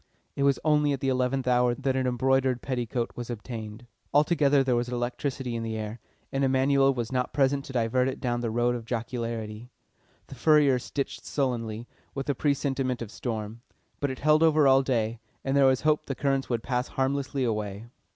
It 0.35 0.41
was 0.41 0.57
only 0.65 0.93
at 0.93 0.99
the 0.99 1.09
eleventh 1.09 1.47
hour 1.47 1.75
that 1.75 1.95
an 1.95 2.07
embroidered 2.07 2.63
petticoat 2.63 3.11
was 3.15 3.29
obtained. 3.29 3.85
Altogether 4.11 4.63
there 4.63 4.75
was 4.75 4.89
electricity 4.89 5.55
in 5.55 5.61
the 5.61 5.77
air, 5.77 5.99
and 6.31 6.43
Emanuel 6.43 6.91
was 6.91 7.11
not 7.11 7.33
present 7.33 7.65
to 7.65 7.73
divert 7.73 8.07
it 8.07 8.19
down 8.19 8.39
the 8.41 8.49
road 8.49 8.73
of 8.73 8.85
jocularity. 8.85 9.69
The 10.25 10.33
furriers 10.33 10.81
stitched 10.81 11.23
sullenly, 11.23 11.85
with 12.15 12.27
a 12.31 12.33
presentiment 12.33 13.03
of 13.03 13.11
storm. 13.11 13.61
But 13.99 14.09
it 14.09 14.17
held 14.17 14.41
over 14.41 14.67
all 14.67 14.81
day, 14.81 15.19
and 15.45 15.55
there 15.55 15.67
was 15.67 15.81
hope 15.81 16.07
the 16.07 16.15
currents 16.15 16.49
would 16.49 16.63
pass 16.63 16.87
harmlessly 16.87 17.43
away. 17.43 17.85